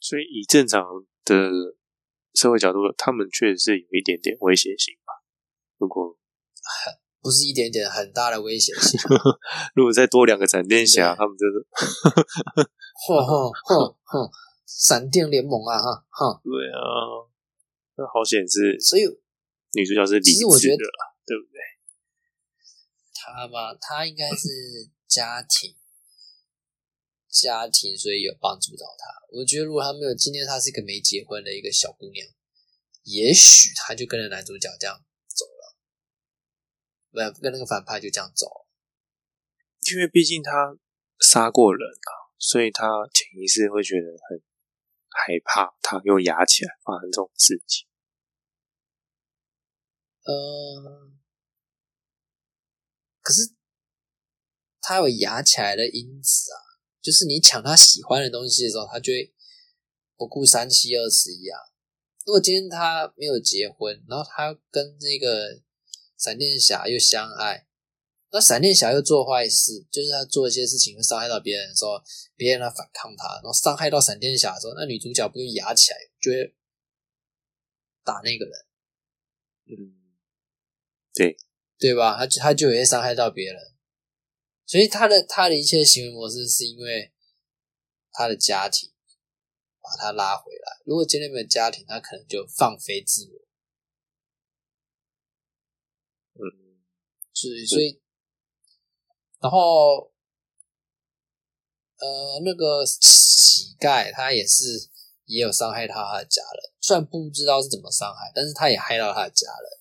[0.00, 0.82] 所以以正常
[1.24, 1.76] 的
[2.34, 5.24] 社会角度，他们确实是有一点点威胁性吧。
[5.78, 6.16] 如果
[7.22, 9.00] 不是一点点很大的危险性，
[9.74, 11.64] 如果再多两个闪电侠，他们真的
[13.08, 14.30] 哼哼哼哼，
[14.66, 17.24] 闪电联盟啊哈哈，对啊，
[17.96, 19.02] 那好险是所以
[19.72, 20.84] 女主角是理智的，
[21.24, 21.60] 对不对？
[23.14, 24.48] 他嘛，他应该是
[25.06, 25.74] 家庭
[27.34, 29.10] 家庭，所以有帮助到他。
[29.32, 32.24] 我觉得如果他没有今天，他是一个没结婚的一个小姑娘，
[33.02, 35.74] 也许他就跟着男主角这样走了，
[37.32, 38.68] 不跟那个反派就这样走了。
[39.90, 40.78] 因为毕竟他
[41.18, 44.40] 杀过人啊，所以他潜意识会觉得很
[45.10, 47.88] 害怕，他又压起来发生这种事情。
[50.26, 51.18] 嗯，
[53.20, 53.52] 可是
[54.80, 56.63] 他有压起来的因子啊，
[57.04, 59.34] 就是你抢他喜欢的东西的时候，他就会
[60.16, 61.60] 不顾三七二十一啊。
[62.24, 65.60] 如果今天他没有结婚，然后他跟这个
[66.16, 67.66] 闪电侠又相爱，
[68.32, 72.02] 那闪电侠又做坏事，就是他做一些事情会伤害到别人的时候，
[72.36, 76.56] 别人来反抗他，然后伤害到闪电侠的时候，那女主角不就压起来，就会
[78.02, 78.54] 打那个人。
[79.66, 79.92] 嗯，
[81.12, 81.36] 对，
[81.78, 82.16] 对吧？
[82.16, 83.73] 他就他就也会伤害到别人，
[84.74, 87.12] 所以他的他的一切行为模式是因为
[88.10, 88.90] 他的家庭
[89.80, 90.82] 把他拉回来。
[90.84, 93.46] 如果今天没有家庭，他可能就放飞自我。
[96.34, 96.82] 嗯，
[97.32, 98.02] 所以所以，
[99.38, 100.12] 然后
[101.98, 104.90] 呃，那个乞丐他也是
[105.26, 109.78] 也有伤害到他的家人，虽然不知道是怎么伤害，但是他也害到他的家人。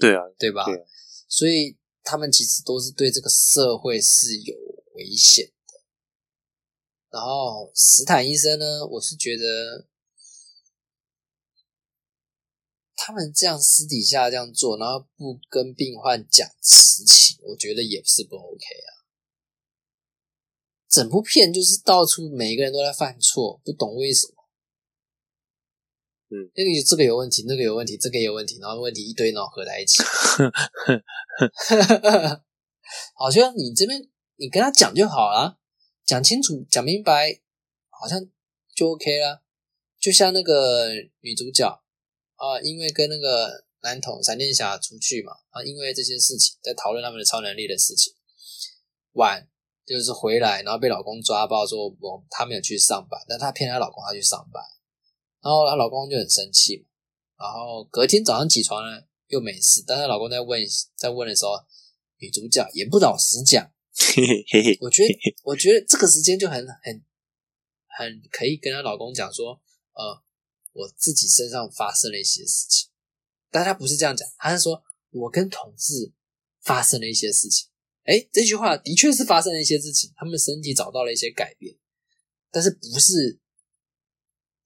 [0.00, 0.64] 对啊，对吧？
[0.64, 0.84] 对啊
[1.28, 4.54] 所以他们其实都是对这个社会是有
[4.94, 5.80] 危险的。
[7.10, 9.88] 然后斯坦医生呢，我是觉得
[12.94, 19.02] 他们这样私底下这样做，然后不跟病患讲实情，我觉得也是不 OK 啊。
[20.88, 24.35] 整部片就是到处每一个人都在犯错，不懂为什么。
[26.28, 30.02] 嗯，那个这个有问题，那个有问题，这个有问题，然后问题一堆，然后合在一起。
[33.14, 35.58] 好像你这边你跟他讲就好了，
[36.04, 37.40] 讲清楚、讲明白，
[37.90, 38.20] 好像
[38.74, 39.42] 就 OK 啦。
[40.00, 40.88] 就像那个
[41.20, 41.66] 女主角
[42.36, 48.12] 啊，因为跟那个男童闪电侠出去嘛，啊，因为这些事情在讨论他们的超能力的事情，
[49.12, 49.48] 晚
[49.84, 54.62] 就是回来，然后被老公抓包说我她没有去上班，但她骗她老公她去上班，
[55.46, 56.84] 然后她老公就很生气嘛，
[57.38, 60.60] 然后隔天早上起床呢又没事，但她老公在问
[60.96, 61.52] 在问的时候，
[62.18, 67.04] 女主角也不老实讲，嘿嘿嘿嘿，我觉得我觉得这个时间就很很
[67.86, 70.20] 很可以跟她老公讲说，呃，
[70.72, 72.88] 我自己身上发生了一些事情，
[73.52, 76.12] 但她不是这样讲，她是说我跟同事
[76.62, 77.68] 发生了一些事情。
[78.02, 81.76] 哎，这句话的确是发生了一些事情，他们身体找到了一些改变，
[82.50, 83.38] 但是不是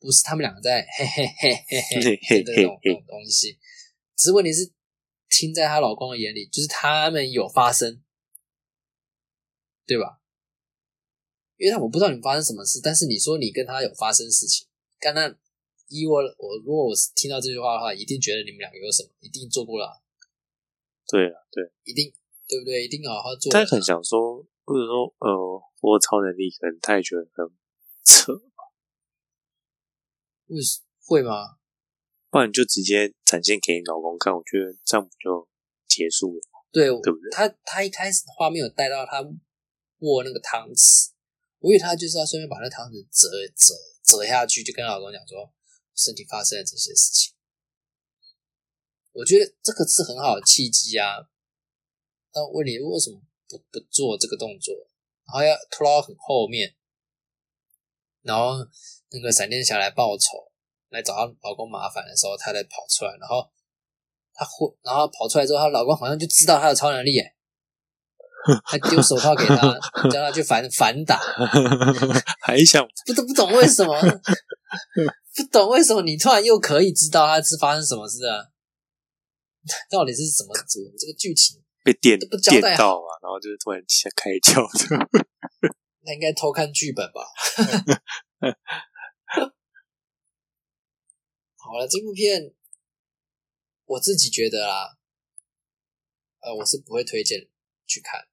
[0.00, 3.58] 不是他们两个在嘿嘿嘿嘿嘿嘿的那种那种东西，
[4.16, 4.72] 只是问题是
[5.28, 8.02] 听在她老公的眼里，就是他们有发生，
[9.86, 10.18] 对吧？
[11.56, 14.66] 因为他我不知道你们发生什么事，但是你说你跟他有发生事情，
[14.98, 15.36] 刚刚
[15.88, 20.00] 以我我如果我听到这句话的话，一定觉得你们两个有什么，一定做过了，
[21.06, 22.10] 对啊，对，一定
[22.48, 22.82] 对不对？
[22.82, 23.52] 一定好好做。
[23.52, 27.46] 他很想说，或者说，呃，我超能力，可能他也觉得很
[28.02, 28.32] 扯，
[30.50, 31.58] 为什会吗？
[32.28, 35.48] 不然你就直接展现给你老公看，我觉得这样不就
[35.86, 36.40] 结束了？
[36.72, 39.20] 对，对不对他他一开始画面有带到他
[39.98, 41.10] 握那个汤匙，
[41.60, 45.52] 我以为他就是要顺便把那汤匙折折折下去，就跟老公讲说
[45.94, 47.34] 身体发生了这些事情。
[49.12, 51.28] 我觉得这个是很好的契机啊。
[52.32, 54.74] 那问你为什么不不做这个动作，
[55.26, 56.76] 然后要拖到很后面？
[58.22, 58.64] 然后
[59.12, 60.50] 那个闪电侠来报仇，
[60.90, 63.48] 来找她老公麻烦的时候，她才跑出来，然后
[64.34, 67.34] 她会，然后跑出来之后，她老公好像就知道她有超能力， 哎，
[68.64, 69.78] 还丢手套给她，
[70.10, 71.20] 叫她去反反打，
[72.40, 73.94] 还想不懂不懂为什么，
[75.36, 78.46] 不懂为什么你突然又可以知道他是发生什么事啊？
[79.90, 83.82] 到底是怎么怎么这个剧情被电不交代电到嘛，然后就是突然
[84.16, 85.08] 开窍的。
[86.02, 87.20] 那应该偷看剧本吧？
[91.56, 92.54] 好了，这部片
[93.84, 94.98] 我自己觉得啦，
[96.40, 97.48] 呃，我是不会推荐
[97.86, 98.28] 去看。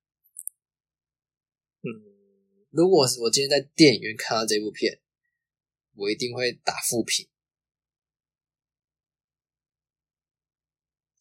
[1.81, 4.99] 嗯，如果我今天在电影院看到这部片，
[5.95, 7.27] 我一定会打负评。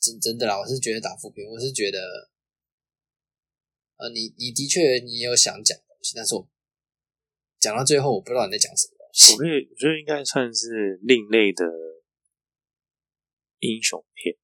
[0.01, 2.31] 真真的啦，我是觉得打负评，我是觉得，
[3.97, 6.49] 呃，你你的确你有想讲东西，但是我
[7.59, 8.96] 讲到最后，我不知道你在讲什么
[9.33, 9.43] 我。
[9.43, 11.65] 觉得我觉得应该算是另类的
[13.61, 14.37] 英雄片。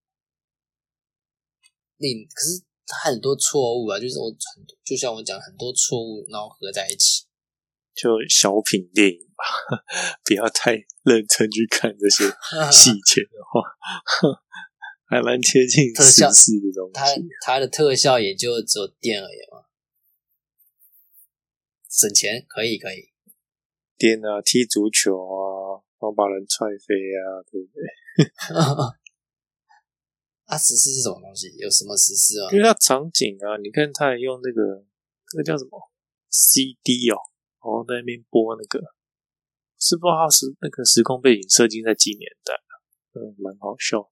[1.98, 7.26] 另可是它很多错误啊，就是我很就像我讲很多错误，然后合在一起。
[7.94, 9.44] 就小品电影吧，
[10.24, 10.72] 不要太
[11.04, 12.24] 认真去看这些
[12.72, 13.61] 细 节的话，
[15.04, 17.20] 还蛮贴近特效时事的东它西。
[17.44, 19.68] 它的特效也就只有电而已嘛，
[21.90, 23.12] 省钱可以可以。
[24.03, 27.79] 颠啊，踢足球啊，然后把人踹飞啊，对不对？
[30.51, 31.55] 啊，实施是什么东西？
[31.57, 32.51] 有什么实施啊？
[32.51, 34.85] 因为它场景啊，你看他还用那个
[35.35, 35.79] 那个叫什么
[36.31, 37.17] CD 哦，
[37.62, 38.81] 然后在那边播那个，
[39.79, 42.75] 是不知道它是那个时空背景设定在几年代啊，
[43.15, 44.09] 嗯，蛮好笑的。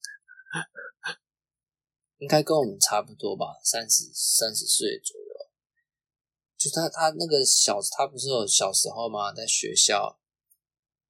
[2.18, 5.29] 应该跟我们差不多吧，三十三十岁左右。
[6.60, 9.32] 就他他那个小，他不是有小时候吗？
[9.32, 10.20] 在学校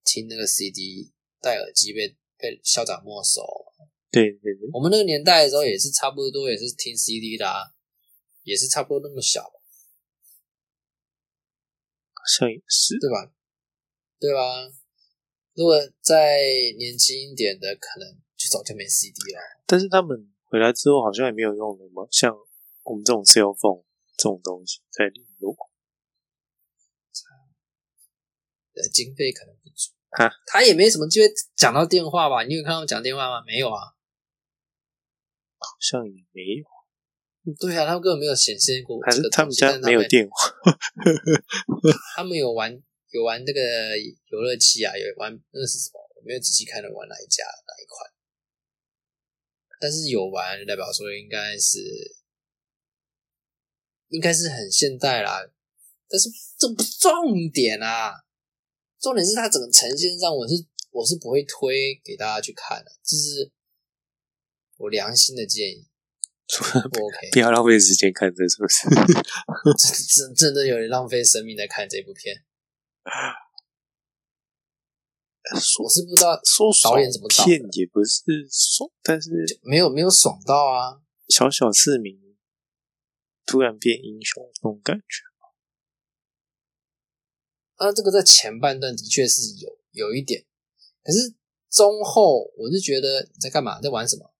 [0.04, 1.10] 听那个 CD，
[1.40, 3.42] 戴耳机被被校长没收。
[4.12, 7.74] 对对对，我们那个年代的时候也是差不多，也是听 CD 的啊，
[8.44, 9.50] 也是差不多那么小，好
[12.38, 12.96] 像也是。
[13.00, 13.32] 对吧？
[14.20, 14.72] 对吧？
[15.54, 16.38] 如果再
[16.78, 19.40] 年轻一点的，可能就早就没 CD 了。
[19.66, 22.32] 但是他们回来之后好像也没有用什么像
[22.84, 23.89] 我们这种 cell phone 这
[24.20, 25.56] 种东西在联络。
[28.74, 32.44] 呃，经费可能不足啊，他也没什么机会讲到电话吧？
[32.44, 33.42] 你有看到我讲电话吗？
[33.46, 33.80] 没有啊。
[35.58, 36.64] 好像也没有，
[37.60, 38.98] 对啊，他们根本没有显现过
[39.30, 40.54] 他们家没有电话？
[42.16, 42.72] 他们有玩
[43.10, 43.60] 有玩这个
[43.98, 46.00] 游乐器啊，有玩那个是什么？
[46.16, 48.10] 我没有仔细看的玩哪一家哪一款，
[49.80, 51.78] 但是有玩，代表说应该是
[54.10, 55.40] 应该是很现代啦。
[56.08, 58.12] 但是这不是重点啊，
[59.00, 60.54] 重点是它整个呈现上，我是
[60.90, 63.50] 我是不会推给大家去看的，这是
[64.76, 65.86] 我良心的建议，
[66.92, 67.30] 不 OK。
[67.32, 68.88] 不要浪费时间看这，是不是？
[69.78, 72.44] 真真真的有点浪费生命在看这部片，
[75.82, 79.30] 我是不知道说导演怎么片也不是爽，但是
[79.62, 81.00] 没有没有爽到啊。
[81.28, 82.18] 小小市民
[83.50, 85.24] 突然变英雄那种感觉。
[87.80, 90.46] 那这个在前半段的确是有有一点，
[91.02, 91.34] 可是
[91.68, 94.32] 中后我是觉得你在干嘛，在玩什么，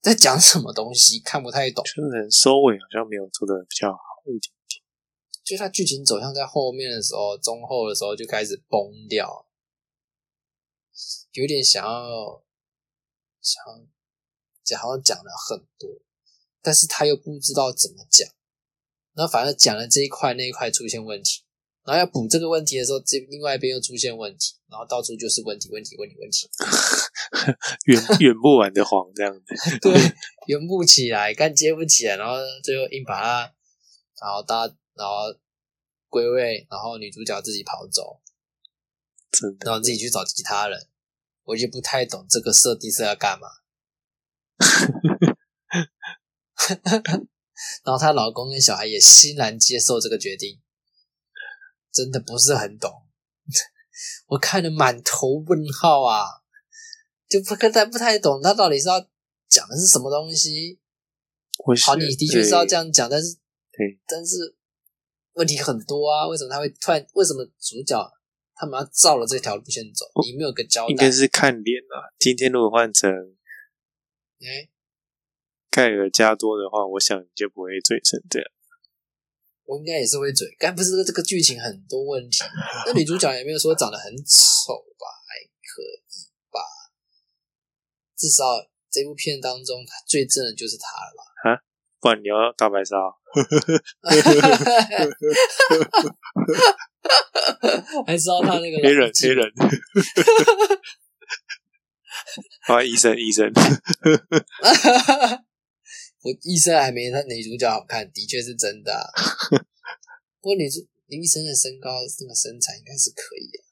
[0.00, 1.82] 在讲什么东西，看不太懂。
[1.84, 4.54] 就是收尾好像没有做的比较好一点。
[5.42, 9.48] 就他剧情走向在后面的时候，中后的时候就开始崩掉，
[11.32, 12.44] 有点想要
[13.40, 13.64] 想
[14.78, 15.90] 好像讲了很多，
[16.64, 18.26] 但是他又不知道怎么讲，
[19.12, 21.42] 然后反而讲了这一块那一块出现问题，
[21.84, 26.48] 然后要补这个问题的时候，这另外一边又出现问题，然后到处就是问题，问题，问题，问题，
[27.84, 29.78] 圆圆不完的谎这样子。
[29.82, 29.92] 对，
[30.46, 33.54] 圆不起来，干接不起来，然后最后硬把它，
[34.22, 35.38] 然后搭，然后
[36.08, 38.22] 归位，然后女主角自己跑走，
[39.30, 40.88] 真的然后自己去找其他人，
[41.44, 43.48] 我就不太懂这个设定是要干嘛。
[47.84, 50.60] 然后她老公跟小孩也欣然接受这个决定，
[51.92, 52.90] 真的不是很懂。
[54.26, 56.24] 我看得满头问号啊，
[57.28, 59.00] 就不太不太懂他到底是要
[59.48, 60.80] 讲的是什么东西。
[61.84, 62.84] 好，你的确是要这样。
[62.84, 63.34] 样讲，但是
[63.70, 64.56] 对，但是
[65.34, 66.26] 问题很多啊。
[66.26, 67.06] 为什么他会突然？
[67.14, 67.96] 为什么主角
[68.54, 70.04] 他们要照了这条路线走？
[70.24, 71.10] 你没有个交代应该。
[71.10, 72.10] 是看脸啊。
[72.18, 73.08] 今天如果换成
[74.40, 74.68] 哎，
[75.74, 78.48] 盖尔加多的话，我想你就不会醉成这样。
[79.64, 80.46] 我应该也是会嘴。
[80.60, 82.44] 但不是这个剧情很多问题，
[82.86, 85.04] 那女主角也没有说长得很丑吧？
[85.26, 85.34] 还
[85.66, 85.98] 可以
[86.52, 86.60] 吧？
[88.16, 88.44] 至少
[88.88, 91.24] 这部片当中，她最正的就是她了吧？
[92.00, 92.94] 不然你要大白鲨，
[98.06, 99.50] 还知道她那个黑人老纪黑人，
[102.68, 103.50] 啊，医生医生，
[106.24, 109.04] 我医生还没他女主角好看，的确是真的啊、
[110.40, 113.62] 不过女主林医生的身高、那个身材应该是可以的。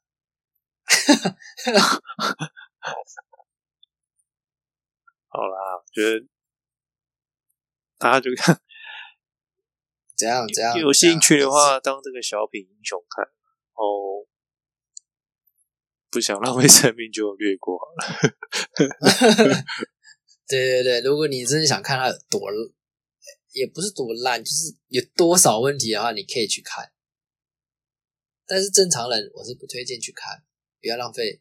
[5.28, 6.26] 好啦，我觉得
[7.96, 8.60] 大家就看
[10.14, 10.76] 怎样怎样？
[10.78, 13.24] 有兴趣的怎话，当这个小品英雄看，
[13.72, 14.28] 哦，
[16.10, 18.04] 不想浪费生命就略过好了。
[20.56, 22.50] 样，对对对，如果你真的想看它有多，
[23.52, 26.92] 也不是多烂，就是有多少问题的话，你可以去看。
[28.46, 30.42] 但是正常人我是不推荐去看，
[30.80, 31.40] 不要浪费，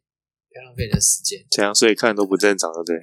[0.49, 1.45] 不要浪费你的时间。
[1.49, 2.99] 这样，所以看都不正常，对不对？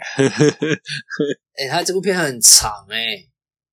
[1.56, 3.28] 哎、他这部片很长哎、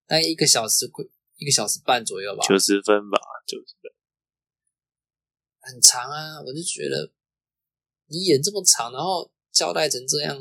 [0.07, 0.89] 大概一个小时，
[1.37, 2.45] 一个小时半左右吧。
[2.47, 3.91] 九十分吧，九十分。
[5.61, 7.11] 很长啊，我就觉得
[8.07, 10.37] 你演这么长，然后交代成这样，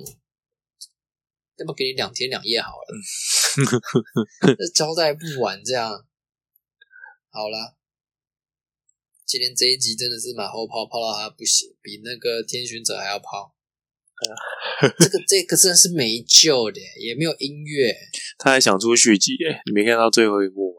[1.56, 4.56] 要不给你两天两夜好了？
[4.56, 6.04] 这交代不完这样。
[7.30, 7.74] 好啦，
[9.24, 13.54] 今天这一集真的是马后炮，炮到他不行，比那个天巡者还要炮。
[14.98, 17.94] 这个这个真的是没救的，也没有音乐，
[18.38, 20.78] 他还想出续集耶，你没看到最后一幕吗？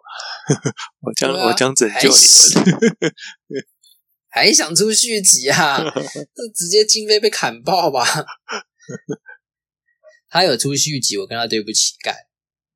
[1.02, 2.16] 我将、我将拯救你
[2.72, 3.14] 们。
[4.32, 5.80] 还想出续集啊？
[6.36, 8.04] 这直接经费被砍爆吧？
[10.36, 12.14] 他有出续集，我跟他对不起，干，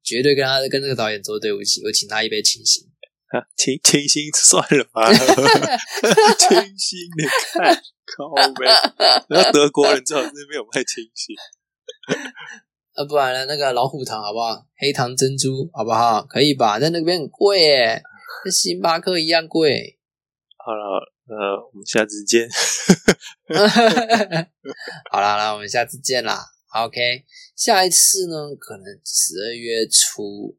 [0.02, 2.88] 绝对跟他跟这个导演说对不起，我请他一杯清醒。
[3.36, 7.76] 啊，清清新算了吧， 清新你看
[8.16, 8.66] 靠呗。
[9.28, 11.36] 然后德国人最好是没有卖清新，
[12.96, 14.66] 啊，不然呢，那个老虎糖好不好？
[14.78, 16.24] 黑糖珍珠好不好？
[16.24, 16.80] 可以吧？
[16.80, 18.02] 在那边很贵耶，
[18.46, 20.00] 跟星巴克一样贵。
[20.66, 22.50] 好了，呃，我们下次见。
[25.12, 26.46] 好啦，那我们下次见啦。
[26.72, 30.56] OK，下一次呢，可能十二月初，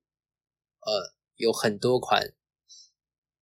[0.80, 2.34] 呃，有很多款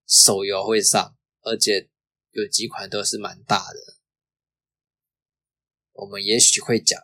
[0.06, 1.88] 手游会上，而且
[2.30, 3.96] 有几款都是蛮大的。
[5.92, 7.02] 我们也许会讲，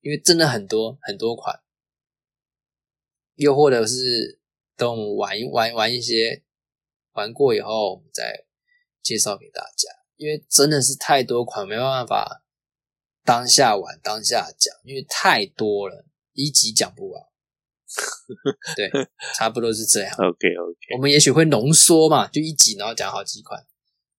[0.00, 1.62] 因为真的很多很多款，
[3.36, 4.40] 又或者是
[4.74, 6.42] 等我们玩一玩玩一些，
[7.12, 8.46] 玩过以后，我们再
[9.00, 9.88] 介绍给大家。
[10.16, 12.44] 因为真的是太多款，没办法
[13.28, 17.22] 当下玩当下讲，因为太多了，一集讲不完。
[18.74, 18.90] 对，
[19.36, 20.10] 差不多是这样。
[20.16, 23.62] OK OK，我们也许会浓缩嘛，就一集，然后讲好几款，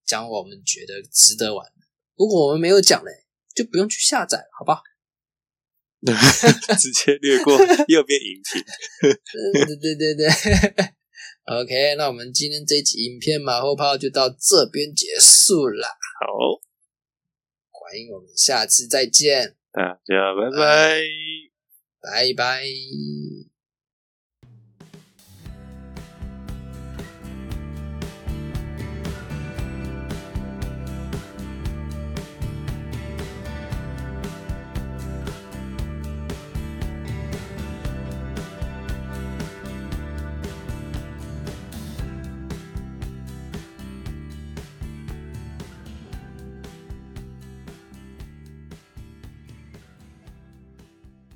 [0.05, 1.87] 讲我们觉得值得玩的。
[2.17, 4.83] 如果我们没有讲嘞，就不用去下载了，好不好？
[6.77, 7.57] 直接略过
[7.87, 8.63] 右边影片。
[9.01, 10.29] 对对对对对。
[11.45, 16.61] OK，那我们今天这一集影片马后炮就到这边结束了，好，
[17.89, 21.01] 欢迎我们下次再见，大家拜拜。
[21.99, 22.63] 拜拜。